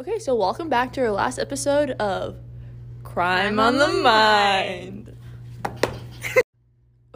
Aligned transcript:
Okay, 0.00 0.18
so 0.18 0.34
welcome 0.34 0.70
back 0.70 0.94
to 0.94 1.02
our 1.02 1.10
last 1.10 1.38
episode 1.38 1.90
of 1.90 2.36
Crime, 3.02 3.56
Crime 3.56 3.60
on, 3.60 3.74
on 3.74 3.78
the, 3.78 3.86
the 3.88 4.02
Mind. 4.02 4.99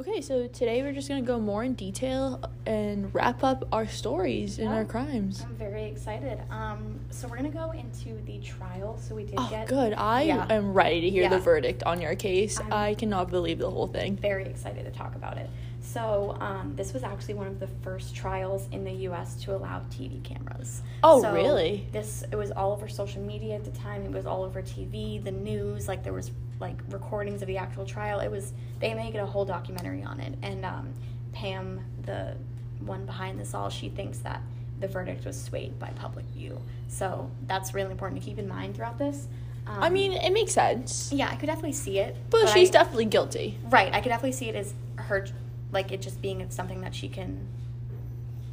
Okay, 0.07 0.21
so 0.21 0.47
today 0.49 0.83
we're 0.83 0.93
just 0.93 1.09
gonna 1.09 1.23
go 1.23 1.39
more 1.41 1.65
in 1.65 1.75
detail 1.75 2.41
and 2.67 3.13
wrap 3.15 3.43
up 3.43 3.67
our 3.73 3.87
stories 3.87 4.59
and 4.59 4.69
Yeah. 4.69 4.75
our 4.77 4.85
crimes. 4.85 5.43
I'm 5.43 5.55
very 5.57 5.85
excited. 5.85 6.41
Um, 6.51 7.01
so 7.11 7.27
we're 7.29 7.37
gonna 7.37 7.49
go 7.49 7.71
into 7.73 8.21
the 8.27 8.39
trial. 8.39 8.99
So 8.99 9.15
we 9.15 9.25
did 9.25 9.35
Oh, 9.39 9.47
get 9.51 9.67
good. 9.67 9.95
I 9.95 10.23
Yeah. 10.23 10.47
am 10.51 10.73
ready 10.75 11.01
to 11.03 11.11
hear 11.11 11.29
the 11.29 11.39
verdict 11.39 11.83
on 11.85 12.01
your 12.01 12.15
case. 12.15 12.61
I'm- 12.61 12.73
I 12.73 12.95
cannot 12.95 13.31
believe 13.31 13.59
the 13.59 13.71
whole 13.71 13.87
thing. 13.87 14.17
very 14.17 14.45
excited 14.45 14.85
to 14.85 14.91
talk 14.91 15.15
about 15.15 15.39
it. 15.39 15.49
So 15.81 16.37
um, 16.41 16.73
this 16.77 16.93
was 16.95 17.03
actually 17.03 17.35
one 17.35 17.47
of 17.47 17.61
the 17.61 17.67
first 17.67 18.15
trials 18.15 18.69
in 18.73 18.85
the 18.85 18.93
U.S. 19.09 19.37
to 19.45 19.55
allow 19.55 19.81
TV 19.91 20.19
cameras. 20.25 20.83
Oh, 21.03 21.21
So 21.21 21.33
really? 21.35 21.87
This 21.93 22.25
it 22.33 22.37
was 22.37 22.51
all 22.51 22.73
over 22.73 22.89
social 22.89 23.21
media 23.23 23.55
at 23.57 23.65
the 23.65 23.71
time. 23.71 24.03
It 24.05 24.13
was 24.13 24.25
all 24.25 24.45
over 24.45 24.63
TV, 24.63 25.19
the 25.23 25.31
news. 25.31 25.87
Like 25.87 26.03
there 26.03 26.15
was 26.15 26.31
like 26.61 26.77
recordings 26.91 27.43
of 27.43 27.49
the 27.49 27.59
actual 27.59 27.85
trial. 27.85 28.21
It 28.21 28.31
was 28.31 28.53
they 28.81 28.95
made 28.95 29.15
it 29.15 29.19
a 29.19 29.27
whole 29.27 29.45
documentary 29.45 30.03
on 30.03 30.21
it. 30.21 30.35
And 30.43 30.65
um, 30.65 30.93
Pam, 31.33 31.81
the 32.03 32.37
one 32.81 33.07
behind 33.07 33.39
this 33.41 33.55
all, 33.55 33.71
she 33.71 33.89
thinks 33.89 34.19
that 34.19 34.41
the 34.81 34.89
verdict 34.89 35.25
was 35.25 35.41
swayed 35.41 35.79
by 35.79 35.89
public 35.91 36.27
view. 36.27 36.61
So 36.89 37.31
that's 37.47 37.75
really 37.75 37.91
important 37.91 38.21
to 38.21 38.27
keep 38.27 38.39
in 38.39 38.49
mind 38.49 38.77
throughout 38.77 38.99
this. 38.99 39.29
Um, 39.67 39.83
I 39.83 39.89
mean, 39.89 40.13
it 40.13 40.33
makes 40.33 40.53
sense. 40.53 41.11
yeah, 41.13 41.29
I 41.31 41.37
could 41.37 41.47
definitely 41.47 41.73
see 41.73 41.99
it, 41.99 42.17
But, 42.29 42.49
she's 42.51 42.69
I, 42.69 42.73
definitely 42.73 43.07
guilty. 43.07 43.59
Right, 43.65 43.93
I 43.95 44.01
could 44.03 44.11
definitely 44.11 44.33
see 44.33 44.51
it 44.51 44.55
as 44.55 44.75
her, 44.97 45.27
like 45.73 45.91
it 45.91 46.03
just 46.03 46.21
being 46.21 46.45
something 46.51 46.83
that 46.83 46.95
she 46.95 47.09
can 47.09 47.47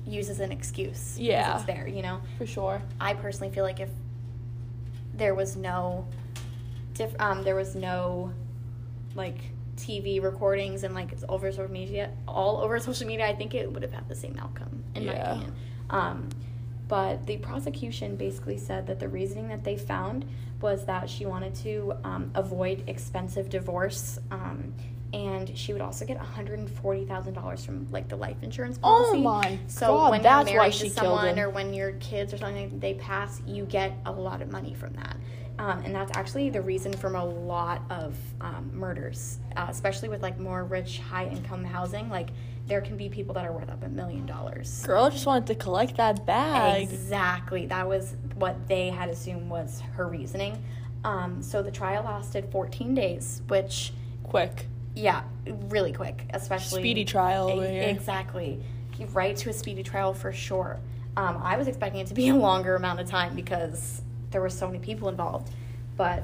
use 0.05 0.29
as 0.29 0.39
an 0.39 0.51
excuse. 0.53 1.17
Yeah. 1.19 1.55
it's 1.55 1.65
there. 1.65 1.85
You 1.87 2.01
know, 2.01 2.21
For 2.37 2.45
sure. 2.45 2.81
I 2.99 3.13
personally 3.13 3.53
feel 3.53 3.65
like 3.65 3.79
if 3.81 3.89
there 5.13 5.35
was 5.35 5.55
no, 5.57 6.07
diff, 6.93 7.13
um, 7.19 7.43
there 7.43 7.55
was 7.55 7.75
no, 7.75 8.31
like 9.15 9.37
TV 9.75 10.21
recordings 10.21 10.83
and 10.83 10.93
like 10.93 11.11
it's 11.11 11.23
over 11.27 11.51
social 11.51 11.71
media, 11.71 12.11
all 12.27 12.57
over 12.57 12.79
social 12.89 13.07
media, 13.07 13.27
I 13.27 13.35
think 13.35 13.53
it 13.53 13.71
would 13.71 13.83
have 13.83 13.93
had 13.93 14.07
the 14.07 14.15
same 14.15 14.37
outcome, 14.39 14.83
in 14.95 15.05
my 15.05 15.13
opinion. 15.13 15.55
Um, 15.89 16.29
but 16.87 17.25
the 17.25 17.37
prosecution 17.37 18.17
basically 18.17 18.57
said 18.57 18.87
that 18.87 18.99
the 18.99 19.07
reasoning 19.07 19.47
that 19.47 19.63
they 19.63 19.77
found 19.77 20.25
was 20.59 20.85
that 20.85 21.09
she 21.09 21.25
wanted 21.25 21.55
to 21.55 21.93
um, 22.03 22.31
avoid 22.35 22.83
expensive 22.87 23.49
divorce. 23.49 24.19
Um, 24.29 24.73
and 25.13 25.55
she 25.57 25.73
would 25.73 25.81
also 25.81 26.05
get 26.05 26.17
$140,000 26.19 27.65
from 27.65 27.87
like 27.91 28.07
the 28.07 28.15
life 28.15 28.37
insurance 28.41 28.79
Oh 28.83 29.03
policy. 29.11 29.21
my 29.21 29.59
so 29.67 29.87
God, 29.87 30.11
when 30.11 30.21
that's 30.21 30.49
you're 30.49 30.59
why 30.59 30.65
married 30.65 30.73
she 30.75 30.89
to 30.89 30.95
someone 30.95 31.37
or 31.39 31.49
when 31.49 31.73
your 31.73 31.93
kids 31.93 32.33
or 32.33 32.37
something 32.37 32.79
they 32.79 32.93
pass, 32.95 33.41
you 33.45 33.65
get 33.65 33.93
a 34.05 34.11
lot 34.11 34.41
of 34.41 34.51
money 34.51 34.73
from 34.73 34.93
that. 34.93 35.17
Um, 35.59 35.83
and 35.83 35.93
that's 35.93 36.15
actually 36.17 36.49
the 36.49 36.61
reason 36.61 36.93
from 36.93 37.15
a 37.15 37.23
lot 37.23 37.81
of 37.89 38.17
um, 38.39 38.71
murders, 38.73 39.37
uh, 39.57 39.67
especially 39.69 40.09
with 40.09 40.21
like 40.23 40.39
more 40.39 40.63
rich, 40.63 40.99
high 40.99 41.27
income 41.27 41.63
housing. 41.63 42.09
Like 42.09 42.29
there 42.67 42.81
can 42.81 42.95
be 42.95 43.09
people 43.09 43.33
that 43.35 43.45
are 43.45 43.51
worth 43.51 43.69
up 43.69 43.83
a 43.83 43.89
million 43.89 44.25
dollars. 44.25 44.83
Girl 44.85 45.09
just 45.09 45.25
wanted 45.25 45.47
to 45.47 45.55
collect 45.55 45.97
that 45.97 46.25
bag. 46.25 46.83
Exactly. 46.83 47.65
That 47.65 47.87
was 47.87 48.15
what 48.35 48.67
they 48.67 48.89
had 48.89 49.09
assumed 49.09 49.49
was 49.49 49.81
her 49.95 50.07
reasoning. 50.07 50.63
Um, 51.03 51.41
so 51.41 51.61
the 51.61 51.71
trial 51.71 52.03
lasted 52.03 52.49
14 52.51 52.93
days, 52.95 53.41
which, 53.47 53.91
Quick. 54.23 54.67
Yeah, 54.95 55.23
really 55.69 55.93
quick, 55.93 56.25
especially. 56.33 56.81
Speedy 56.81 57.05
trial 57.05 57.63
E- 57.63 57.79
Exactly. 57.79 58.61
Right 59.13 59.35
to 59.37 59.49
a 59.49 59.53
speedy 59.53 59.81
trial 59.81 60.13
for 60.13 60.31
sure. 60.31 60.77
Um, 61.17 61.39
I 61.41 61.57
was 61.57 61.67
expecting 61.67 62.01
it 62.01 62.07
to 62.07 62.13
be 62.13 62.29
a 62.29 62.35
longer 62.35 62.75
amount 62.75 62.99
of 62.99 63.09
time 63.09 63.35
because 63.35 64.01
there 64.29 64.41
were 64.41 64.49
so 64.49 64.67
many 64.67 64.77
people 64.79 65.09
involved. 65.09 65.51
But 65.97 66.23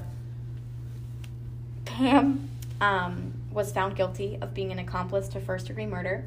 Pam 1.86 2.50
um, 2.82 3.34
was 3.52 3.72
found 3.72 3.96
guilty 3.96 4.38
of 4.42 4.54
being 4.54 4.72
an 4.72 4.80
accomplice 4.80 5.28
to 5.30 5.40
first 5.40 5.68
degree 5.68 5.86
murder, 5.86 6.26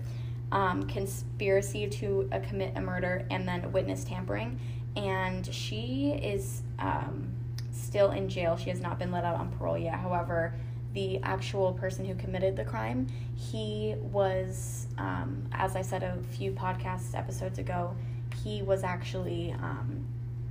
um, 0.52 0.82
conspiracy 0.88 1.86
to 1.88 2.28
uh, 2.32 2.40
commit 2.40 2.76
a 2.76 2.80
murder, 2.80 3.24
and 3.30 3.46
then 3.46 3.70
witness 3.72 4.02
tampering. 4.04 4.58
And 4.96 5.46
she 5.54 6.10
is 6.20 6.62
um, 6.80 7.28
still 7.72 8.10
in 8.10 8.28
jail. 8.28 8.56
She 8.56 8.70
has 8.70 8.80
not 8.80 8.98
been 8.98 9.12
let 9.12 9.24
out 9.24 9.36
on 9.36 9.50
parole 9.52 9.78
yet. 9.78 9.94
However, 9.94 10.54
the 10.92 11.20
actual 11.22 11.72
person 11.72 12.04
who 12.04 12.14
committed 12.14 12.56
the 12.56 12.64
crime, 12.64 13.06
he 13.36 13.94
was, 14.00 14.86
um, 14.98 15.42
as 15.52 15.76
I 15.76 15.82
said 15.82 16.02
a 16.02 16.16
few 16.36 16.52
podcast 16.52 17.14
episodes 17.14 17.58
ago, 17.58 17.94
he 18.42 18.62
was 18.62 18.82
actually 18.82 19.52
um, 19.62 20.04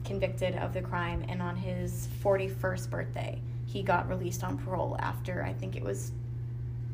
convicted 0.05 0.55
of 0.55 0.73
the 0.73 0.81
crime, 0.81 1.25
and 1.27 1.41
on 1.41 1.55
his 1.55 2.07
41st 2.23 2.89
birthday, 2.89 3.41
he 3.65 3.83
got 3.83 4.07
released 4.09 4.43
on 4.43 4.57
parole 4.57 4.95
after 4.99 5.43
I 5.43 5.53
think 5.53 5.75
it 5.75 5.83
was 5.83 6.11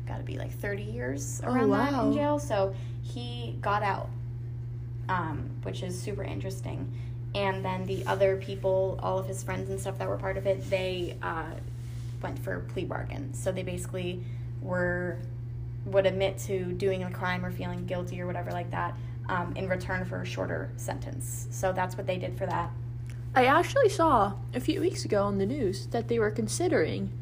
got 0.06 0.18
to 0.18 0.22
be 0.24 0.38
like 0.38 0.52
30 0.52 0.82
years 0.82 1.40
Oh, 1.44 1.52
around 1.52 1.70
that 1.70 1.92
wow. 1.92 2.06
in 2.08 2.12
jail. 2.14 2.38
So 2.38 2.74
he 3.02 3.56
got 3.60 3.82
out, 3.82 4.08
um, 5.08 5.50
which 5.62 5.82
is 5.82 6.00
super 6.00 6.22
interesting. 6.22 6.92
And 7.34 7.64
then 7.64 7.84
the 7.86 8.04
other 8.06 8.36
people, 8.36 8.98
all 9.02 9.18
of 9.18 9.26
his 9.26 9.42
friends 9.42 9.68
and 9.68 9.80
stuff 9.80 9.98
that 9.98 10.08
were 10.08 10.16
part 10.16 10.36
of 10.36 10.46
it, 10.46 10.68
they 10.70 11.16
uh, 11.22 11.44
went 12.26 12.38
for 12.38 12.60
plea 12.60 12.84
bargains. 12.84 13.38
So 13.42 13.52
they 13.52 13.62
basically 13.62 14.22
were 14.60 15.18
would 15.84 16.04
admit 16.06 16.36
to 16.36 16.72
doing 16.72 17.04
a 17.04 17.10
crime 17.10 17.44
or 17.44 17.52
feeling 17.52 17.86
guilty 17.86 18.20
or 18.20 18.26
whatever 18.26 18.50
like 18.50 18.68
that 18.72 18.96
um, 19.28 19.52
in 19.54 19.68
return 19.68 20.04
for 20.04 20.22
a 20.22 20.26
shorter 20.26 20.72
sentence. 20.76 21.46
So 21.50 21.72
that's 21.72 21.96
what 21.96 22.06
they 22.08 22.18
did 22.18 22.36
for 22.36 22.46
that. 22.46 22.70
I 23.36 23.44
actually 23.44 23.88
saw 23.88 24.32
a 24.52 24.58
few 24.58 24.80
weeks 24.80 25.04
ago 25.04 25.22
on 25.24 25.38
the 25.38 25.46
news 25.46 25.86
that 25.88 26.08
they 26.08 26.18
were 26.18 26.30
considering 26.32 27.12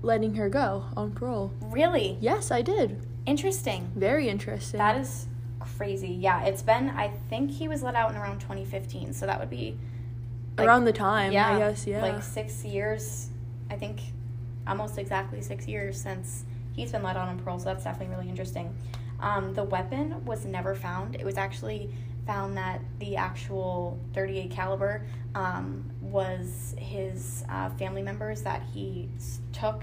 letting 0.00 0.36
her 0.36 0.48
go 0.48 0.84
on 0.96 1.10
parole. 1.12 1.52
Really 1.60 2.16
Yes, 2.20 2.50
I 2.50 2.62
did. 2.62 3.04
interesting. 3.26 3.90
Very 3.94 4.28
interesting. 4.28 4.78
That 4.78 4.98
is 4.98 5.26
crazy. 5.60 6.08
Yeah, 6.08 6.44
it's 6.44 6.62
been. 6.62 6.88
I 6.90 7.08
think 7.28 7.50
he 7.50 7.68
was 7.68 7.82
let 7.82 7.94
out 7.94 8.10
in 8.10 8.16
around 8.16 8.38
2015. 8.40 9.12
So 9.12 9.26
that 9.26 9.38
would 9.38 9.50
be 9.50 9.76
like, 10.56 10.66
around 10.66 10.84
the 10.86 10.92
time. 10.92 11.32
yeah, 11.32 11.54
I 11.54 11.58
guess. 11.58 11.86
Yeah. 11.86 12.00
like 12.00 12.22
six 12.22 12.64
years. 12.64 13.28
I 13.70 13.76
think 13.76 14.00
almost 14.66 14.98
exactly 14.98 15.40
six 15.40 15.66
years 15.66 16.00
since 16.00 16.44
he's 16.74 16.92
been 16.92 17.02
let 17.02 17.16
out 17.16 17.28
on 17.28 17.38
parole. 17.38 17.58
So 17.58 17.66
that's 17.66 17.84
definitely 17.84 18.14
really 18.14 18.28
interesting. 18.28 18.74
Um, 19.20 19.54
the 19.54 19.64
weapon 19.64 20.24
was 20.24 20.44
never 20.44 20.74
found. 20.74 21.16
It 21.16 21.24
was 21.24 21.36
actually 21.36 21.90
found 22.26 22.56
that 22.56 22.80
the 23.00 23.16
actual 23.16 23.98
38 24.12 24.50
caliber 24.50 25.04
um, 25.34 25.90
was 26.00 26.74
his 26.78 27.44
uh, 27.48 27.70
family 27.70 28.02
members 28.02 28.42
that 28.42 28.62
he 28.72 29.08
took, 29.52 29.82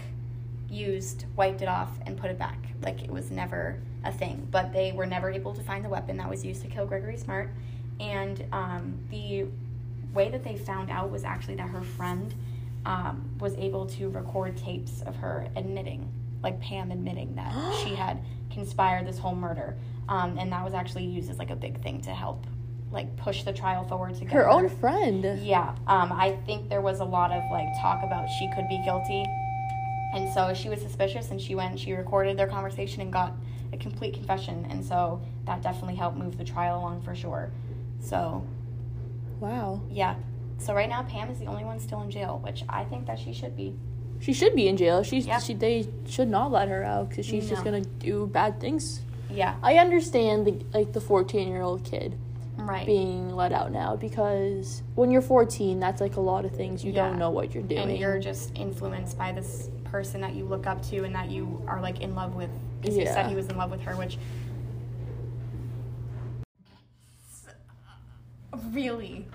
used, 0.70 1.26
wiped 1.36 1.62
it 1.62 1.68
off, 1.68 1.90
and 2.06 2.18
put 2.18 2.30
it 2.30 2.38
back. 2.38 2.60
Like 2.82 3.04
it 3.04 3.10
was 3.10 3.32
never 3.32 3.80
a 4.04 4.12
thing. 4.12 4.48
But 4.52 4.72
they 4.72 4.92
were 4.92 5.06
never 5.08 5.32
able 5.32 5.54
to 5.54 5.62
find 5.62 5.84
the 5.84 5.90
weapon 5.90 6.18
that 6.18 6.30
was 6.30 6.46
used 6.46 6.62
to 6.62 6.68
kill 6.68 6.86
Gregory 6.86 7.18
Smart. 7.18 7.50
And 8.00 8.46
um, 8.52 9.00
the 9.10 9.48
way 10.14 10.30
that 10.30 10.44
they 10.44 10.56
found 10.56 10.90
out 10.90 11.10
was 11.12 11.24
actually 11.24 11.56
that 11.56 11.70
her 11.70 11.82
friend 11.82 12.34
um, 12.86 13.30
was 13.40 13.56
able 13.56 13.86
to 13.88 14.10
record 14.10 14.58
tapes 14.58 15.02
of 15.02 15.16
her 15.16 15.48
admitting, 15.56 16.12
like 16.44 16.60
Pam 16.62 16.92
admitting 16.92 17.36
that 17.36 17.54
she 17.84 17.96
had 17.96 18.20
conspired 18.52 19.08
this 19.08 19.18
whole 19.18 19.36
murder. 19.36 19.76
Um, 20.08 20.38
and 20.38 20.52
that 20.52 20.64
was 20.64 20.74
actually 20.74 21.06
used 21.06 21.30
as 21.32 21.40
like 21.40 21.50
a 21.50 21.56
big 21.56 21.82
thing 21.82 22.02
to 22.02 22.12
help 22.12 22.46
like 22.92 23.16
push 23.18 23.44
the 23.44 23.52
trial 23.52 23.84
forward 23.88 24.14
to 24.16 24.22
get 24.22 24.32
her 24.34 24.48
own 24.50 24.70
friend. 24.70 25.24
yeah, 25.44 25.76
um, 25.88 26.14
I 26.14 26.38
think 26.46 26.70
there 26.70 26.82
was 26.82 27.00
a 27.00 27.04
lot 27.06 27.32
of 27.32 27.44
like 27.52 27.68
talk 27.82 28.04
about 28.04 28.28
she 28.40 28.50
could 28.56 28.70
be 28.70 28.80
guilty, 28.86 29.26
and 30.14 30.32
so 30.34 30.54
she 30.54 30.70
was 30.70 30.80
suspicious, 30.82 31.32
and 31.32 31.42
she 31.42 31.56
went, 31.56 31.78
she 31.80 31.92
recorded 31.94 32.38
their 32.38 32.48
conversation 32.48 33.02
and 33.02 33.12
got 33.12 33.34
a 33.74 33.78
complete 33.78 34.14
confession, 34.14 34.66
and 34.70 34.86
so 34.86 35.22
that 35.46 35.62
definitely 35.62 35.96
helped 35.96 36.16
move 36.18 36.38
the 36.38 36.44
trial 36.46 36.78
along 36.80 37.02
for 37.02 37.16
sure. 37.16 37.52
So 38.00 38.46
Wow. 39.42 39.82
yeah, 39.90 40.16
so 40.58 40.74
right 40.74 40.90
now 40.90 41.04
Pam 41.04 41.30
is 41.30 41.40
the 41.40 41.46
only 41.46 41.64
one 41.64 41.80
still 41.80 42.02
in 42.02 42.10
jail, 42.12 42.40
which 42.44 42.64
I 42.70 42.84
think 42.86 43.06
that 43.08 43.20
she 43.20 43.34
should 43.34 43.56
be. 43.56 43.74
She 44.20 44.34
should 44.34 44.56
be 44.56 44.68
in 44.68 44.78
jail. 44.78 45.04
She's 45.04 45.28
Yeah. 45.28 45.40
she, 45.40 45.54
they 45.54 45.88
should 46.08 46.30
not 46.30 46.52
let 46.52 46.70
her 46.70 46.84
out 46.84 47.10
because 47.10 47.26
she's 47.26 47.50
just 47.50 47.64
gonna 47.64 47.82
do 47.82 48.28
bad 48.28 48.60
things. 48.60 49.02
Yeah, 49.30 49.56
I 49.62 49.78
understand 49.78 50.48
the 50.48 50.66
like 50.74 50.94
the 50.94 51.02
fourteen 51.02 51.48
year 51.50 51.62
old 51.62 51.84
kid 51.84 52.18
right. 52.58 52.86
being 52.86 53.36
let 53.36 53.52
out 53.52 53.72
now 53.72 53.96
because 53.98 54.82
when 54.96 55.12
you're 55.12 55.22
fourteen, 55.22 55.80
that's 55.80 56.00
like 56.00 56.16
a 56.16 56.22
lot 56.22 56.46
of 56.46 56.52
things 56.56 56.84
you 56.86 56.94
Yeah. 56.94 57.10
don't 57.10 57.20
know 57.20 57.30
what 57.30 57.54
you're 57.54 57.64
doing. 57.64 57.90
and 57.90 57.98
you're 57.98 58.20
just 58.20 58.52
influenced 58.56 59.18
by 59.18 59.32
this 59.34 59.70
person 59.84 60.22
that 60.22 60.34
you 60.36 60.46
look 60.46 60.66
up 60.68 60.82
to 60.84 61.04
and 61.04 61.14
that 61.16 61.30
you 61.30 61.62
are 61.68 61.82
like 61.82 62.02
in 62.02 62.16
love 62.16 62.36
with 62.36 62.50
because 62.82 62.96
he 62.96 63.06
said 63.06 63.28
he 63.28 63.36
was 63.36 63.48
in 63.48 63.58
love 63.58 63.72
with 63.72 63.82
her 63.82 63.96
which 63.96 64.18
really 68.72 69.26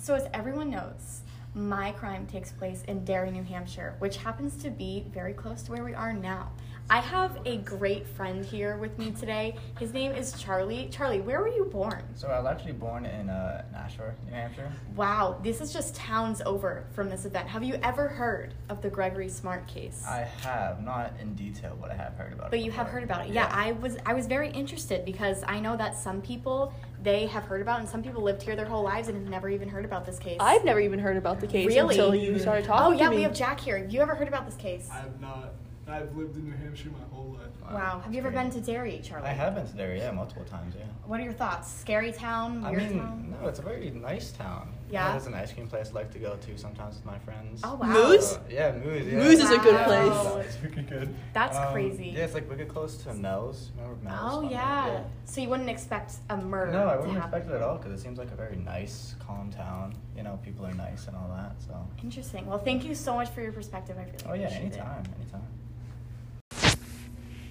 so 0.00 0.14
as 0.14 0.26
everyone 0.32 0.70
knows 0.70 1.22
my 1.54 1.90
crime 1.92 2.26
takes 2.26 2.52
place 2.52 2.84
in 2.86 3.04
Derry, 3.04 3.30
New 3.30 3.42
Hampshire, 3.42 3.96
which 3.98 4.16
happens 4.16 4.54
to 4.62 4.70
be 4.70 5.04
very 5.12 5.32
close 5.32 5.62
to 5.64 5.72
where 5.72 5.84
we 5.84 5.94
are 5.94 6.12
now. 6.12 6.52
I 6.88 7.00
have 7.00 7.38
a 7.44 7.58
great 7.58 8.06
friend 8.06 8.44
here 8.44 8.76
with 8.76 8.98
me 8.98 9.12
today. 9.12 9.56
His 9.78 9.92
name 9.92 10.10
is 10.12 10.32
Charlie. 10.32 10.88
Charlie, 10.90 11.20
where 11.20 11.40
were 11.40 11.48
you 11.48 11.64
born? 11.66 12.02
So 12.16 12.28
I 12.28 12.40
was 12.40 12.50
actually 12.50 12.72
born 12.72 13.04
in 13.04 13.30
uh, 13.30 13.64
Nashua, 13.72 14.12
New 14.26 14.32
Hampshire. 14.32 14.72
Wow, 14.96 15.38
this 15.40 15.60
is 15.60 15.72
just 15.72 15.94
towns 15.94 16.42
over 16.44 16.86
from 16.92 17.08
this 17.08 17.26
event. 17.26 17.48
Have 17.48 17.62
you 17.62 17.74
ever 17.82 18.08
heard 18.08 18.54
of 18.68 18.82
the 18.82 18.90
Gregory 18.90 19.28
Smart 19.28 19.68
case? 19.68 20.04
I 20.08 20.26
have 20.42 20.82
not 20.82 21.12
in 21.20 21.34
detail, 21.34 21.78
but 21.80 21.92
I 21.92 21.94
have 21.94 22.14
heard 22.14 22.32
about 22.32 22.46
it. 22.46 22.50
But 22.50 22.60
you 22.60 22.72
have 22.72 22.88
heard 22.88 23.04
about 23.04 23.26
it. 23.26 23.32
Yeah, 23.32 23.48
I 23.52 23.72
was 23.72 23.96
I 24.04 24.14
was 24.14 24.26
very 24.26 24.50
interested 24.50 25.04
because 25.04 25.44
I 25.46 25.60
know 25.60 25.76
that 25.76 25.96
some 25.96 26.20
people 26.20 26.72
they 27.02 27.26
have 27.26 27.44
heard 27.44 27.60
about 27.62 27.78
it 27.78 27.80
and 27.80 27.88
some 27.88 28.02
people 28.02 28.22
lived 28.22 28.42
here 28.42 28.56
their 28.56 28.66
whole 28.66 28.82
lives 28.82 29.08
and 29.08 29.16
have 29.16 29.28
never 29.28 29.48
even 29.48 29.68
heard 29.68 29.84
about 29.84 30.04
this 30.04 30.18
case. 30.18 30.36
I've 30.40 30.64
never 30.64 30.80
even 30.80 30.98
heard 30.98 31.16
about 31.16 31.40
the 31.40 31.46
case 31.46 31.66
Really? 31.66 31.94
until 31.94 32.14
you 32.14 32.38
started 32.38 32.64
oh, 32.64 32.68
talking. 32.68 32.86
Oh 32.86 32.98
yeah, 32.98 33.04
to 33.04 33.10
me. 33.10 33.16
we 33.16 33.22
have 33.22 33.34
Jack 33.34 33.60
here. 33.60 33.78
Have 33.78 33.90
you 33.90 34.00
ever 34.00 34.14
heard 34.14 34.28
about 34.28 34.46
this 34.46 34.56
case? 34.56 34.88
I 34.90 34.98
have 34.98 35.20
not. 35.20 35.52
I've 35.92 36.16
lived 36.16 36.36
in 36.36 36.44
New 36.44 36.56
Hampshire 36.56 36.90
my 36.90 37.04
whole 37.14 37.32
life. 37.38 37.72
Wow. 37.72 38.00
Have 38.04 38.12
you 38.12 38.20
ever 38.20 38.30
been 38.30 38.50
to 38.50 38.60
Derry, 38.60 39.00
Charlie? 39.02 39.28
I 39.28 39.32
have 39.32 39.54
been 39.54 39.66
to 39.66 39.72
Derry, 39.74 39.98
yeah, 39.98 40.10
multiple 40.10 40.44
times, 40.44 40.74
yeah. 40.78 40.84
What 41.06 41.20
are 41.20 41.22
your 41.22 41.32
thoughts? 41.32 41.70
Scary 41.72 42.12
town? 42.12 42.64
I 42.64 42.70
Weird 42.70 42.82
mean, 42.90 42.98
town? 42.98 43.34
no, 43.40 43.48
it's 43.48 43.58
a 43.58 43.62
very 43.62 43.90
nice 43.90 44.32
town. 44.32 44.72
Yeah? 44.90 45.12
There's 45.12 45.26
an 45.26 45.34
ice 45.34 45.52
cream 45.52 45.68
place 45.68 45.90
I 45.90 45.94
like 45.94 46.10
to 46.12 46.18
go 46.18 46.36
to 46.36 46.58
sometimes 46.58 46.96
with 46.96 47.04
my 47.06 47.18
friends. 47.20 47.60
Oh 47.62 47.74
wow. 47.74 47.86
Moose? 47.86 48.32
Uh, 48.34 48.40
yeah, 48.50 48.72
Moose. 48.72 49.06
Yeah. 49.06 49.18
Moose 49.18 49.38
is 49.40 49.50
a 49.50 49.58
good 49.58 49.74
Wow. 49.74 49.84
place. 50.32 50.46
It's 50.48 50.62
wicked 50.62 50.88
good. 50.88 51.14
That's 51.32 51.56
Um, 51.56 51.72
crazy. 51.72 52.08
Yeah, 52.16 52.24
it's 52.24 52.34
like 52.34 52.48
wicked 52.50 52.68
close 52.68 52.96
to 53.04 53.14
Mel's. 53.14 53.70
Remember 53.76 54.02
Mel's? 54.04 54.18
Oh 54.34 54.40
Fun- 54.42 54.50
yeah. 54.50 55.04
So 55.26 55.40
you 55.40 55.48
wouldn't 55.48 55.70
expect 55.70 56.14
a 56.28 56.36
murder 56.36 56.72
No, 56.72 56.88
I 56.88 56.92
to 56.94 56.98
wouldn't 57.00 57.18
happen. 57.18 57.38
expect 57.38 57.52
it 57.52 57.56
at 57.56 57.62
all 57.62 57.76
because 57.78 57.92
it 57.92 58.02
seems 58.02 58.18
like 58.18 58.32
a 58.32 58.36
very 58.36 58.56
nice, 58.56 59.14
calm 59.24 59.50
town. 59.52 59.94
You 60.16 60.24
know, 60.24 60.40
people 60.44 60.66
are 60.66 60.72
nice 60.74 61.06
and 61.06 61.16
all 61.16 61.28
that. 61.36 61.52
So. 61.64 61.74
Interesting. 62.02 62.46
Well, 62.46 62.58
thank 62.58 62.84
you 62.84 62.96
so 62.96 63.14
much 63.14 63.28
for 63.30 63.42
your 63.42 63.52
perspective. 63.52 63.96
I 63.96 64.02
really 64.02 64.16
Oh 64.28 64.32
yeah, 64.34 64.46
appreciate 64.48 64.72
it. 64.72 64.78
anytime, 64.78 65.04
anytime. 65.20 65.42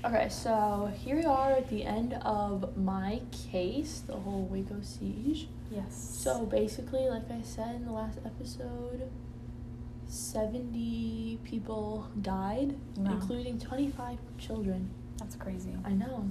Okay, 0.03 0.29
so 0.29 0.91
here 1.03 1.17
we 1.17 1.25
are 1.25 1.51
at 1.51 1.67
the 1.69 1.83
end 1.83 2.13
of 2.23 2.77
my 2.77 3.21
case, 3.51 4.01
the 4.07 4.13
whole 4.15 4.43
Waco 4.45 4.77
siege. 4.81 5.49
Yes. 5.69 5.93
So 6.23 6.45
basically, 6.45 7.09
like 7.09 7.29
I 7.29 7.41
said 7.41 7.75
in 7.75 7.85
the 7.85 7.91
last 7.91 8.17
episode, 8.25 9.09
70 10.07 11.39
people 11.43 12.07
died, 12.21 12.75
Wow. 12.97 13.11
including 13.11 13.59
25 13.59 14.17
children. 14.37 14.89
that's 15.17 15.35
crazy. 15.35 15.75
I 15.83 15.91
know. 15.91 16.29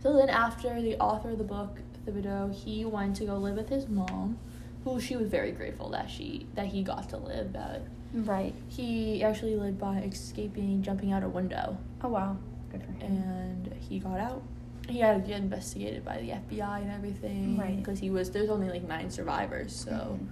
So 0.00 0.16
then, 0.16 0.28
after 0.28 0.80
the 0.80 0.96
author 0.98 1.30
of 1.30 1.38
the 1.38 1.44
book, 1.44 1.80
Thibodeau, 2.06 2.54
he 2.54 2.84
went 2.84 3.16
to 3.16 3.24
go 3.24 3.36
live 3.36 3.56
with 3.56 3.68
his 3.68 3.88
mom, 3.88 4.38
who 4.84 5.00
she 5.00 5.16
was 5.16 5.28
very 5.28 5.50
grateful 5.50 5.88
that 5.90 6.08
she 6.08 6.46
that 6.54 6.66
he 6.66 6.82
got 6.84 7.08
to 7.08 7.16
live. 7.16 7.52
That 7.54 7.82
Right. 8.14 8.54
he 8.68 9.22
actually 9.24 9.56
lived 9.56 9.78
by 9.78 9.98
escaping, 9.98 10.82
jumping 10.82 11.12
out 11.12 11.22
a 11.24 11.28
window, 11.28 11.76
Oh 12.02 12.08
wow. 12.08 12.36
Good 12.70 12.82
for 12.84 12.92
him. 12.92 13.12
and 13.12 13.72
he 13.80 13.98
got 13.98 14.18
out. 14.18 14.42
He 14.88 14.98
had 15.00 15.22
to 15.22 15.28
get 15.28 15.40
investigated 15.40 16.04
by 16.04 16.18
the 16.18 16.30
FBI 16.30 16.80
and 16.82 16.90
everything, 16.92 17.56
Right. 17.58 17.76
Because 17.76 17.98
he 17.98 18.10
was 18.10 18.30
there's 18.30 18.50
only 18.50 18.68
like 18.68 18.86
nine 18.86 19.10
survivors, 19.10 19.74
so 19.74 19.90
Mhm. 19.90 20.26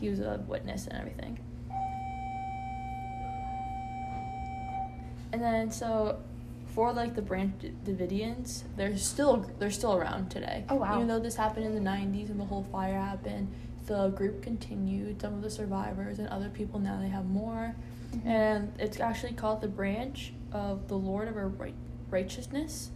he 0.00 0.08
was 0.08 0.20
a 0.20 0.42
witness 0.46 0.86
and 0.86 0.98
everything. 0.98 1.38
And 5.32 5.42
then 5.42 5.70
so 5.70 6.18
for 6.74 6.92
like 6.92 7.14
the 7.14 7.22
Branch 7.22 7.52
Davidians, 7.84 8.62
they're 8.76 8.96
still 8.96 9.46
they're 9.58 9.70
still 9.70 9.94
around 9.96 10.30
today. 10.30 10.64
Oh, 10.68 10.76
wow. 10.76 10.96
Even 10.96 11.08
though 11.08 11.18
this 11.18 11.36
happened 11.36 11.66
in 11.66 11.74
the 11.74 11.80
'90s 11.90 12.30
and 12.30 12.38
the 12.38 12.44
whole 12.44 12.64
fire 12.70 12.98
happened, 13.00 13.48
the 13.86 14.08
group 14.08 14.42
continued. 14.42 15.20
Some 15.20 15.34
of 15.34 15.42
the 15.42 15.50
survivors 15.50 16.18
and 16.18 16.28
other 16.28 16.48
people 16.48 16.78
now 16.80 16.98
they 17.00 17.08
have 17.08 17.26
more, 17.26 17.74
Mhm. 18.12 18.26
and 18.26 18.72
it's 18.78 19.00
actually 19.00 19.32
called 19.32 19.60
the 19.60 19.68
Branch 19.68 20.32
of 20.52 20.88
the 20.88 20.96
Lord 20.98 21.28
of 21.28 21.36
our 21.36 21.48
right- 21.48 21.74
Righteousness. 22.10 22.90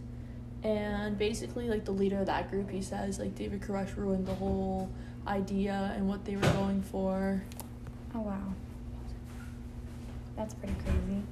And 0.63 1.17
basically, 1.17 1.67
like 1.67 1.85
the 1.85 1.91
leader 1.91 2.19
of 2.19 2.27
that 2.27 2.49
group, 2.49 2.69
he 2.69 2.81
says 2.81 3.19
like 3.19 3.35
David 3.35 3.61
Koresh 3.61 3.95
ruined 3.97 4.25
the 4.27 4.35
whole 4.35 4.89
idea 5.27 5.93
and 5.95 6.07
what 6.07 6.23
they 6.25 6.35
were 6.35 6.41
going 6.53 6.81
for. 6.81 7.41
Oh 8.15 8.21
wow. 8.21 8.53
That's 10.35 10.53
pretty 10.53 10.75
crazy. 10.75 11.23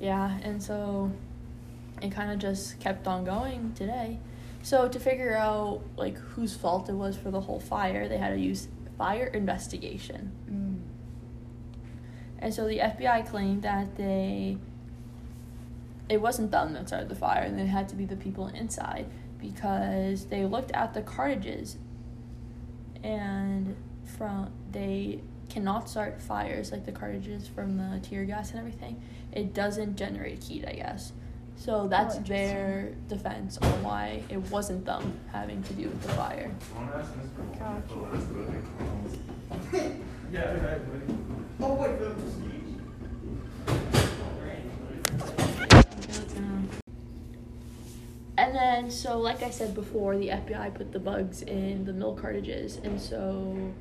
Yeah, 0.00 0.38
and 0.42 0.62
so 0.62 1.12
it 2.00 2.10
kind 2.10 2.32
of 2.32 2.38
just 2.38 2.80
kept 2.80 3.06
on 3.06 3.24
going 3.24 3.72
today. 3.74 4.18
So 4.62 4.88
to 4.88 4.98
figure 5.00 5.34
out 5.36 5.82
like 5.96 6.16
whose 6.16 6.54
fault 6.56 6.88
it 6.88 6.94
was 6.94 7.16
for 7.16 7.30
the 7.30 7.40
whole 7.42 7.60
fire, 7.60 8.08
they 8.08 8.18
had 8.18 8.30
to 8.30 8.38
use 8.38 8.68
fire 9.02 9.26
investigation. 9.26 10.30
Mm. 10.48 10.78
And 12.38 12.54
so 12.54 12.68
the 12.68 12.78
FBI 12.78 13.28
claimed 13.28 13.62
that 13.62 13.96
they 13.96 14.58
it 16.08 16.20
wasn't 16.20 16.52
them 16.52 16.72
that 16.74 16.86
started 16.86 17.08
the 17.08 17.16
fire 17.16 17.42
and 17.42 17.58
it 17.58 17.66
had 17.66 17.88
to 17.88 17.96
be 17.96 18.04
the 18.04 18.14
people 18.14 18.46
inside 18.48 19.06
because 19.40 20.26
they 20.26 20.44
looked 20.44 20.70
at 20.70 20.94
the 20.94 21.02
cartridges 21.02 21.78
and 23.02 23.74
from 24.16 24.52
they 24.70 25.20
cannot 25.48 25.88
start 25.88 26.22
fires 26.22 26.70
like 26.70 26.86
the 26.86 26.92
cartridges 26.92 27.48
from 27.48 27.78
the 27.78 27.98
tear 28.06 28.24
gas 28.24 28.50
and 28.50 28.60
everything. 28.60 29.02
It 29.32 29.52
doesn't 29.52 29.96
generate 29.96 30.44
heat, 30.44 30.64
I 30.64 30.74
guess. 30.74 31.12
So 31.64 31.86
that's 31.86 32.16
oh, 32.16 32.18
interesting. 32.18 32.48
their 32.48 32.94
defense 33.06 33.56
on 33.58 33.84
why 33.84 34.24
it 34.28 34.38
wasn't 34.50 34.84
them 34.84 35.16
having 35.30 35.62
to 35.62 35.72
do 35.74 35.84
with 35.84 36.02
the 36.02 36.08
fire. 36.08 36.50
And 48.36 48.56
then, 48.56 48.90
so 48.90 49.20
like 49.20 49.44
I 49.44 49.50
said 49.50 49.72
before, 49.72 50.16
the 50.16 50.30
FBI 50.30 50.74
put 50.74 50.90
the 50.90 50.98
bugs 50.98 51.42
in 51.42 51.84
the 51.84 51.92
milk 51.92 52.20
cartridges, 52.20 52.78
and 52.78 53.00
so 53.00 53.72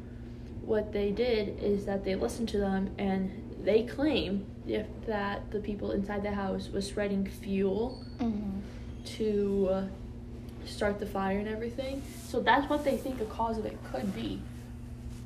what 0.61 0.91
they 0.93 1.11
did 1.11 1.59
is 1.61 1.85
that 1.85 2.03
they 2.05 2.15
listened 2.15 2.49
to 2.49 2.57
them, 2.57 2.91
and 2.97 3.31
they 3.63 3.83
claim 3.83 4.45
if 4.67 4.85
that 5.07 5.51
the 5.51 5.59
people 5.59 5.91
inside 5.91 6.23
the 6.23 6.31
house 6.31 6.69
was 6.69 6.87
spreading 6.87 7.25
fuel 7.27 8.03
Mm-hmm. 8.19 8.59
to 9.17 9.67
uh, 9.71 9.83
start 10.65 10.99
the 10.99 11.05
fire 11.07 11.39
and 11.39 11.47
everything. 11.47 12.03
So 12.27 12.39
that's 12.39 12.69
what 12.69 12.83
they 12.85 12.95
think 12.97 13.19
a 13.19 13.25
cause 13.25 13.57
of 13.57 13.65
it 13.65 13.77
could 13.91 14.13
be. 14.13 14.39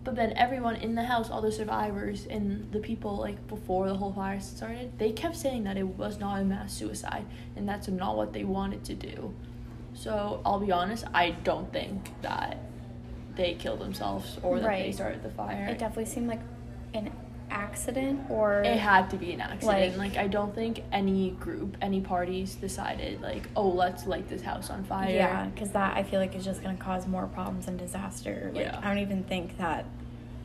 But 0.05 0.15
then 0.15 0.31
everyone 0.37 0.75
in 0.77 0.95
the 0.95 1.03
house, 1.03 1.29
all 1.29 1.41
the 1.41 1.51
survivors 1.51 2.25
and 2.27 2.71
the 2.71 2.79
people 2.79 3.17
like 3.17 3.45
before 3.49 3.87
the 3.89 3.95
whole 3.95 4.13
fire 4.13 4.39
started, 4.39 4.97
they 4.97 5.11
kept 5.11 5.35
saying 5.35 5.63
that 5.65 5.77
it 5.77 5.87
was 5.87 6.19
not 6.19 6.39
a 6.41 6.45
mass 6.45 6.71
suicide 6.73 7.25
and 7.57 7.67
that's 7.67 7.87
not 7.89 8.15
what 8.15 8.31
they 8.31 8.43
wanted 8.45 8.83
to 8.85 8.93
do. 8.93 9.33
So 9.93 10.41
I'll 10.45 10.59
be 10.59 10.71
honest, 10.71 11.05
I 11.13 11.31
don't 11.31 11.71
think 11.73 12.09
that 12.21 12.59
they 13.35 13.53
killed 13.55 13.79
themselves 13.79 14.37
or 14.43 14.59
that 14.59 14.69
they 14.69 14.91
started 14.91 15.23
the 15.23 15.29
fire. 15.29 15.67
It 15.69 15.77
definitely 15.79 16.05
seemed 16.05 16.27
like 16.27 16.39
an 16.93 17.11
accident 17.51 18.19
or 18.29 18.63
It 18.63 18.77
had 18.77 19.09
to 19.11 19.17
be 19.17 19.31
an 19.33 19.41
accident. 19.41 19.97
Like- 19.97 19.97
Like, 19.97 20.17
I 20.17 20.27
don't 20.27 20.53
think 20.55 20.83
any 20.91 21.31
group, 21.31 21.77
any 21.81 22.01
parties 22.01 22.55
decided 22.55 23.21
like, 23.21 23.47
oh, 23.55 23.67
let's 23.69 24.05
light 24.07 24.27
this 24.29 24.41
house 24.41 24.69
on 24.69 24.83
fire. 24.83 25.09
Yeah, 25.09 25.45
because 25.45 25.71
that 25.71 25.95
I 25.95 26.03
feel 26.03 26.19
like 26.19 26.35
is 26.35 26.43
just 26.45 26.63
going 26.63 26.75
to 26.75 26.81
cause 26.83 27.07
more 27.07 27.27
problems 27.27 27.67
and 27.67 27.77
disaster. 27.77 28.51
Like 28.53 28.65
Yeah. 28.65 28.79
I 28.81 28.87
don't 28.87 28.99
even 28.99 29.23
think 29.23 29.57
that 29.57 29.85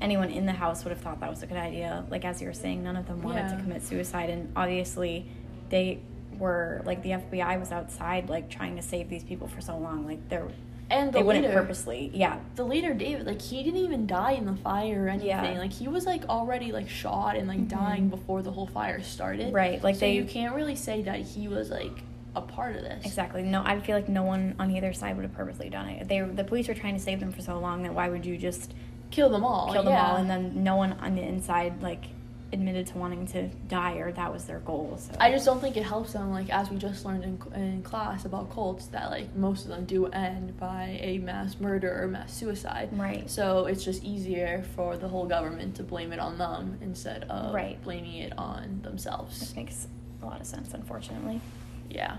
anyone 0.00 0.30
in 0.30 0.47
the 0.47 0.52
house 0.52 0.85
would 0.85 0.90
have 0.90 1.00
thought 1.00 1.20
that 1.20 1.30
was 1.30 1.42
a 1.42 1.47
good 1.47 1.56
idea. 1.59 2.04
Like 2.11 2.25
as 2.25 2.40
you 2.40 2.47
were 2.49 2.52
saying, 2.54 2.82
none 2.82 2.97
of 2.97 3.06
them 3.06 3.23
wanted 3.23 3.47
Yeah. 3.50 3.56
to 3.56 3.62
commit 3.62 3.82
suicide, 3.82 4.30
and 4.30 4.52
obviously, 4.56 5.26
they 5.70 6.00
were 6.38 6.80
like 6.87 7.02
the 7.02 7.11
FBI 7.11 7.59
was 7.61 7.70
outside 7.70 8.28
like 8.30 8.49
trying 8.49 8.75
to 8.76 8.82
save 8.82 9.09
these 9.11 9.23
people 9.25 9.47
for 9.47 9.61
so 9.61 9.76
long. 9.76 10.06
Like 10.06 10.26
they're 10.30 10.49
And 10.90 11.12
the 11.12 11.18
they 11.18 11.23
wouldn't 11.23 11.52
purposely. 11.52 12.11
Yeah, 12.12 12.38
the 12.56 12.64
leader 12.64 12.92
David, 12.94 13.26
like 13.26 13.40
he 13.40 13.62
didn't 13.62 13.80
even 13.80 14.06
die 14.06 14.32
in 14.32 14.44
the 14.47 14.56
fire 14.56 15.04
or 15.04 15.09
anything. 15.09 15.28
Yeah. 15.28 15.59
Like 15.59 15.73
he 15.73 15.87
was 15.88 16.04
like 16.06 16.28
already 16.28 16.73
like 16.73 16.88
shot 16.88 17.37
and 17.37 17.47
like 17.47 17.61
Mhm. 17.61 17.68
dying 17.68 18.09
before 18.09 18.42
the 18.42 18.50
whole 18.50 18.66
fire 18.66 19.00
started. 19.02 19.52
Right, 19.52 19.82
like 19.82 19.94
so 19.94 20.00
they- 20.00 20.14
you 20.14 20.25
can't 20.25 20.54
really 20.54 20.75
say 20.76 21.02
that 21.02 21.20
he 21.20 21.47
was 21.49 21.70
like 21.70 22.02
a 22.35 22.40
part 22.40 22.76
of 22.76 22.82
this. 22.82 23.04
exactly. 23.04 23.42
No, 23.42 23.62
I 23.64 23.78
feel 23.80 23.97
like 23.97 24.09
no 24.09 24.23
one 24.23 24.54
on 24.59 24.70
either 24.70 24.92
side 24.92 25.16
would 25.16 25.23
have 25.25 25.35
purposely 25.35 25.68
done 25.70 25.88
it. 25.88 26.09
They 26.09 26.20
the 26.20 26.44
police 26.44 26.68
were 26.68 26.75
trying 26.75 26.94
to 26.94 27.00
save 27.00 27.20
them 27.20 27.32
for 27.32 27.40
so 27.42 27.59
long 27.59 27.82
that 27.85 27.94
why 27.94 28.09
would 28.09 28.25
you 28.26 28.37
just 28.37 28.75
Kill 29.11 29.28
them 29.28 29.44
all. 29.44 29.73
kill 29.73 29.82
them 29.82 29.92
yeah. 29.92 30.11
all 30.11 30.16
and 30.16 30.30
then 30.30 30.62
no 30.62 30.76
one 30.76 30.92
on 31.00 31.14
the 31.16 31.23
inside 31.23 31.82
like 31.82 32.04
admitted 32.52 32.87
to 32.88 32.99
wanting 32.99 33.26
to 33.28 33.49
die 33.69 33.95
or 33.95 34.11
that 34.12 34.33
was 34.33 34.45
their 34.45 34.59
goal. 34.61 34.97
So 34.99 35.12
I 35.21 35.30
just 35.30 35.45
don't 35.47 35.61
think 35.61 35.76
it 35.76 35.85
helps 35.85 36.12
them, 36.12 36.30
like 36.33 36.50
as 36.50 36.69
we 36.71 36.76
just 36.78 37.04
learned 37.04 37.25
in, 37.25 37.38
in 37.54 37.83
class 37.83 38.25
about 38.25 38.50
cults, 38.52 38.87
that 38.88 39.11
like 39.11 39.35
most 39.37 39.64
of 39.64 39.71
them 39.71 39.85
do 39.85 40.07
end 40.07 40.59
by 40.59 40.99
a 41.00 41.19
mass 41.19 41.61
murder 41.61 42.02
or 42.02 42.09
mass 42.09 42.33
suicide. 42.35 42.88
Right. 42.92 43.30
So 43.30 43.66
it's 43.66 43.85
just 43.85 44.02
easier 44.02 44.64
for 44.75 44.97
the 44.97 45.07
whole 45.09 45.26
government 45.26 45.76
to 45.76 45.83
blame 45.83 46.12
it 46.12 46.19
on 46.19 46.38
them 46.38 46.78
instead 46.80 47.25
of 47.25 47.54
Right. 47.54 47.80
blaming 47.85 48.14
it 48.16 48.33
on 48.37 48.80
themselves. 48.83 49.38
This 49.38 49.54
makes 49.54 49.87
a 50.23 50.26
lot 50.26 50.40
of 50.40 50.47
sense, 50.47 50.75
unfortunately. 50.75 51.40
Yeah. 51.88 52.16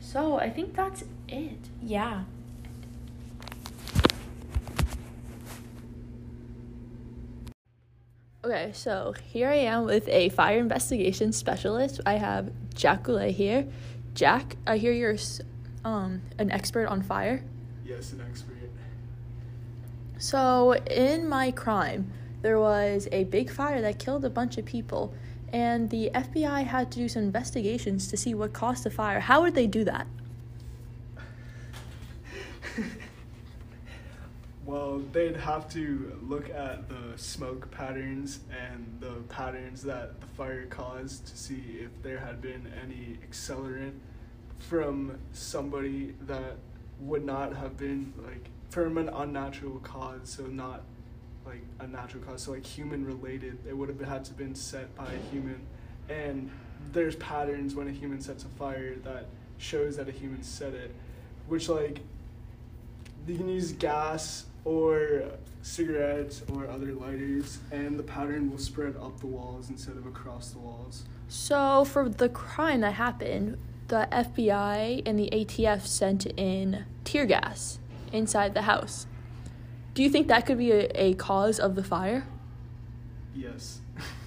So 0.00 0.38
I 0.38 0.50
think 0.50 0.74
that's 0.74 1.04
it. 1.28 1.58
Yeah. 1.82 2.24
Okay, 8.50 8.72
so 8.72 9.14
here 9.28 9.48
I 9.48 9.54
am 9.54 9.84
with 9.84 10.08
a 10.08 10.28
fire 10.30 10.58
investigation 10.58 11.30
specialist. 11.30 12.00
I 12.04 12.14
have 12.14 12.50
Jack 12.74 13.04
Goulet 13.04 13.32
here. 13.32 13.64
Jack, 14.14 14.56
I 14.66 14.76
hear 14.76 14.90
you're 14.90 15.16
um, 15.84 16.20
an 16.36 16.50
expert 16.50 16.88
on 16.88 17.00
fire. 17.00 17.44
Yes, 17.84 18.12
an 18.12 18.24
expert. 18.28 18.56
So, 20.18 20.72
in 20.72 21.28
my 21.28 21.52
crime, 21.52 22.10
there 22.42 22.58
was 22.58 23.06
a 23.12 23.22
big 23.22 23.52
fire 23.52 23.80
that 23.82 24.00
killed 24.00 24.24
a 24.24 24.30
bunch 24.30 24.58
of 24.58 24.64
people, 24.64 25.14
and 25.52 25.88
the 25.88 26.10
FBI 26.12 26.64
had 26.64 26.90
to 26.90 26.98
do 26.98 27.08
some 27.08 27.22
investigations 27.22 28.08
to 28.08 28.16
see 28.16 28.34
what 28.34 28.52
caused 28.52 28.82
the 28.82 28.90
fire. 28.90 29.20
How 29.20 29.42
would 29.42 29.54
they 29.54 29.68
do 29.68 29.84
that? 29.84 30.08
Well, 34.70 35.02
they'd 35.10 35.36
have 35.36 35.68
to 35.70 36.16
look 36.22 36.48
at 36.48 36.88
the 36.88 37.18
smoke 37.18 37.72
patterns 37.72 38.38
and 38.56 38.86
the 39.00 39.20
patterns 39.28 39.82
that 39.82 40.20
the 40.20 40.28
fire 40.28 40.66
caused 40.66 41.26
to 41.26 41.36
see 41.36 41.80
if 41.80 41.90
there 42.04 42.18
had 42.18 42.40
been 42.40 42.72
any 42.80 43.18
accelerant 43.28 43.94
from 44.60 45.18
somebody 45.32 46.14
that 46.20 46.54
would 47.00 47.24
not 47.24 47.56
have 47.56 47.76
been 47.76 48.12
like 48.24 48.48
from 48.68 48.96
an 48.96 49.08
unnatural 49.08 49.80
cause, 49.80 50.20
so 50.22 50.44
not 50.44 50.82
like 51.44 51.62
a 51.80 51.88
natural 51.88 52.22
cause, 52.22 52.44
so 52.44 52.52
like 52.52 52.64
human 52.64 53.04
related. 53.04 53.58
It 53.68 53.76
would 53.76 53.88
have 53.88 54.00
had 54.00 54.24
to 54.26 54.34
been 54.34 54.54
set 54.54 54.94
by 54.94 55.06
a 55.06 55.32
human, 55.32 55.66
and 56.08 56.48
there's 56.92 57.16
patterns 57.16 57.74
when 57.74 57.88
a 57.88 57.92
human 57.92 58.20
sets 58.20 58.44
a 58.44 58.48
fire 58.50 58.94
that 59.02 59.26
shows 59.58 59.96
that 59.96 60.08
a 60.08 60.12
human 60.12 60.44
set 60.44 60.74
it, 60.74 60.94
which 61.48 61.68
like 61.68 61.98
you 63.26 63.36
can 63.36 63.48
use 63.48 63.72
gas 63.72 64.46
or 64.64 65.24
cigarettes 65.62 66.42
or 66.52 66.68
other 66.68 66.92
lighters, 66.92 67.58
and 67.70 67.98
the 67.98 68.02
pattern 68.02 68.50
will 68.50 68.58
spread 68.58 68.96
up 68.96 69.20
the 69.20 69.26
walls 69.26 69.70
instead 69.70 69.96
of 69.96 70.06
across 70.06 70.50
the 70.50 70.58
walls. 70.58 71.04
So, 71.28 71.84
for 71.84 72.08
the 72.08 72.28
crime 72.28 72.80
that 72.80 72.94
happened, 72.94 73.58
the 73.88 74.08
FBI 74.10 75.02
and 75.04 75.18
the 75.18 75.28
ATF 75.32 75.86
sent 75.86 76.26
in 76.26 76.84
tear 77.04 77.26
gas 77.26 77.78
inside 78.12 78.54
the 78.54 78.62
house. 78.62 79.06
Do 79.94 80.02
you 80.02 80.10
think 80.10 80.28
that 80.28 80.46
could 80.46 80.58
be 80.58 80.72
a, 80.72 80.88
a 80.94 81.14
cause 81.14 81.58
of 81.58 81.74
the 81.74 81.84
fire? 81.84 82.26
Yes. 83.34 83.80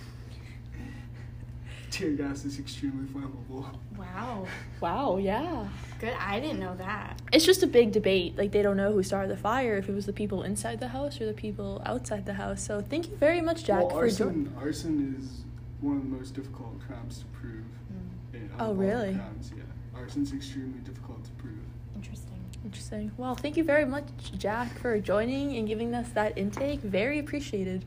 Tear 1.94 2.14
gas 2.14 2.44
is 2.44 2.58
extremely 2.58 3.06
flammable. 3.06 3.68
Wow. 3.96 4.48
Wow, 4.82 5.18
yeah. 5.18 5.68
Good. 6.00 6.16
I 6.20 6.40
didn't 6.40 6.60
know 6.60 6.76
that. 6.78 7.22
It's 7.32 7.46
just 7.46 7.62
a 7.62 7.68
big 7.68 7.92
debate. 7.92 8.36
Like, 8.36 8.52
they 8.52 8.64
don't 8.64 8.78
know 8.78 8.92
who 8.92 9.04
started 9.04 9.30
the 9.30 9.38
fire, 9.38 9.78
if 9.78 9.88
it 9.88 9.94
was 9.94 10.08
the 10.08 10.12
people 10.12 10.42
inside 10.42 10.80
the 10.80 10.88
house 10.88 11.22
or 11.22 11.28
the 11.28 11.34
people 11.34 11.84
outside 11.86 12.26
the 12.26 12.34
house. 12.34 12.64
So, 12.64 12.82
thank 12.82 13.10
you 13.10 13.16
very 13.18 13.42
much, 13.42 13.66
Jack, 13.66 13.82
well, 13.82 13.90
for 13.92 14.10
joining. 14.10 14.52
arson, 14.58 14.58
arson 14.60 15.16
is 15.20 15.44
one 15.82 15.98
of 15.98 16.02
the 16.02 16.10
most 16.10 16.34
difficult 16.34 16.80
crimes 16.88 17.20
to 17.20 17.26
prove. 17.26 17.64
Mm. 17.64 18.36
In, 18.38 18.50
Oh, 18.54 18.56
out 18.56 18.62
of 18.62 18.68
all 18.70 18.74
really? 18.74 19.14
Crimes, 19.14 19.52
yeah. 19.56 20.00
Arson's 20.00 20.34
extremely 20.34 20.80
difficult 20.80 21.24
to 21.26 21.32
prove. 21.34 21.60
Interesting. 21.96 22.40
Interesting. 22.66 23.12
Well, 23.18 23.36
thank 23.36 23.56
you 23.56 23.64
very 23.64 23.86
much, 23.86 24.06
Jack, 24.36 24.80
for 24.80 24.98
joining 24.98 25.58
and 25.58 25.68
giving 25.68 25.94
us 25.94 26.10
that 26.16 26.36
intake. 26.40 26.80
Very 26.80 27.20
appreciated. 27.20 27.86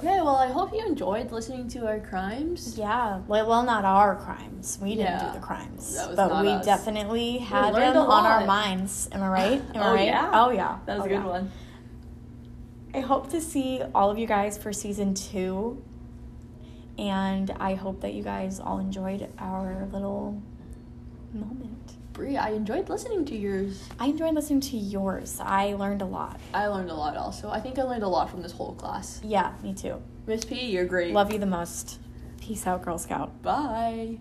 Okay, 0.00 0.20
well, 0.22 0.36
I 0.36 0.48
hope 0.50 0.72
you 0.72 0.84
enjoyed 0.86 1.30
listening 1.30 1.68
to 1.68 1.86
our 1.86 2.00
crimes. 2.00 2.78
Yeah. 2.78 3.20
Well, 3.28 3.46
well, 3.46 3.62
not 3.62 3.84
our 3.84 4.16
crimes. 4.16 4.78
We 4.80 4.90
didn't 4.94 5.12
Yeah. 5.12 5.26
do 5.32 5.38
the 5.38 5.44
crimes, 5.44 5.98
but 6.16 6.42
we 6.42 6.48
us. 6.48 6.64
definitely 6.64 7.36
had 7.38 7.74
learned 7.74 7.96
them 7.96 8.06
on 8.10 8.24
our 8.24 8.46
minds. 8.46 9.08
Am 9.12 9.22
I 9.22 9.28
right? 9.28 9.62
Am 9.74 9.82
I 9.82 9.86
Oh, 9.90 9.94
right? 9.94 10.06
yeah. 10.06 10.30
Oh 10.32 10.50
yeah. 10.50 10.78
That 10.86 10.94
was 10.96 11.02
Oh, 11.02 11.04
a 11.04 11.08
good 11.08 11.14
yeah. 11.16 11.26
one. 11.26 11.50
I 12.94 13.00
hope 13.00 13.28
to 13.30 13.40
see 13.42 13.82
all 13.94 14.10
of 14.10 14.18
you 14.18 14.26
guys 14.26 14.56
for 14.56 14.72
season 14.72 15.12
two. 15.14 15.82
And 16.98 17.50
I 17.60 17.74
hope 17.74 18.00
that 18.00 18.14
you 18.14 18.22
guys 18.22 18.58
all 18.58 18.78
enjoyed 18.78 19.28
our 19.38 19.86
little 19.92 20.40
moment. 21.32 21.94
I 22.28 22.50
enjoyed 22.50 22.88
listening 22.88 23.24
to 23.26 23.36
yours. 23.36 23.88
I 23.98 24.06
enjoyed 24.06 24.34
listening 24.34 24.60
to 24.60 24.76
yours. 24.76 25.40
I 25.42 25.74
learned 25.74 26.02
a 26.02 26.06
lot. 26.06 26.38
I 26.52 26.66
learned 26.66 26.90
a 26.90 26.94
lot 26.94 27.16
also. 27.16 27.50
I 27.50 27.60
think 27.60 27.78
I 27.78 27.82
learned 27.82 28.02
a 28.02 28.08
lot 28.08 28.30
from 28.30 28.42
this 28.42 28.52
whole 28.52 28.74
class. 28.74 29.20
Yeah, 29.24 29.52
me 29.62 29.74
too. 29.74 30.02
Miss 30.26 30.44
P, 30.44 30.66
you're 30.66 30.84
great. 30.84 31.12
Love 31.12 31.32
you 31.32 31.38
the 31.38 31.46
most. 31.46 31.98
Peace 32.40 32.66
out, 32.66 32.82
Girl 32.82 32.98
Scout. 32.98 33.42
Bye. 33.42 34.18